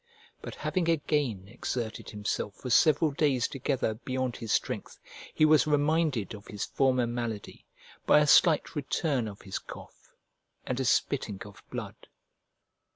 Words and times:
But 0.41 0.55
having 0.55 0.89
again 0.89 1.47
exerted 1.47 2.09
himself 2.09 2.55
for 2.55 2.71
several 2.71 3.11
days 3.11 3.47
together 3.47 3.93
beyond 3.93 4.37
his 4.37 4.51
strength, 4.51 4.97
he 5.31 5.45
was 5.45 5.67
reminded 5.67 6.33
of 6.33 6.47
his 6.47 6.65
former 6.65 7.05
malady 7.05 7.67
by 8.07 8.17
a 8.19 8.25
slight 8.25 8.75
return 8.75 9.27
of 9.27 9.43
his 9.43 9.59
cough, 9.59 10.15
and 10.65 10.79
a 10.79 10.85
spitting 10.85 11.43
of 11.45 11.61
blood. 11.69 12.07